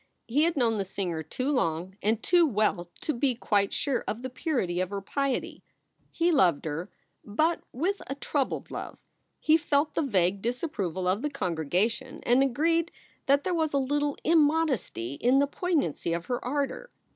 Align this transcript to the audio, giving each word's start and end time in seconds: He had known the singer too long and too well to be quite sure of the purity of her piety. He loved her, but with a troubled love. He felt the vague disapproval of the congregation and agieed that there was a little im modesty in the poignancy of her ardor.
He 0.27 0.45
had 0.45 0.57
known 0.57 0.77
the 0.77 0.83
singer 0.83 1.21
too 1.21 1.51
long 1.51 1.95
and 2.01 2.23
too 2.23 2.47
well 2.47 2.89
to 3.01 3.13
be 3.13 3.35
quite 3.35 3.71
sure 3.71 4.03
of 4.07 4.23
the 4.23 4.31
purity 4.31 4.79
of 4.81 4.89
her 4.89 4.99
piety. 4.99 5.61
He 6.09 6.31
loved 6.31 6.65
her, 6.65 6.89
but 7.23 7.61
with 7.71 8.01
a 8.07 8.15
troubled 8.15 8.71
love. 8.71 8.97
He 9.39 9.57
felt 9.57 9.93
the 9.93 10.01
vague 10.01 10.41
disapproval 10.41 11.07
of 11.07 11.21
the 11.21 11.29
congregation 11.29 12.21
and 12.23 12.41
agieed 12.41 12.89
that 13.27 13.43
there 13.43 13.53
was 13.53 13.73
a 13.73 13.77
little 13.77 14.17
im 14.23 14.39
modesty 14.41 15.19
in 15.21 15.37
the 15.37 15.45
poignancy 15.45 16.13
of 16.13 16.25
her 16.25 16.43
ardor. 16.43 16.89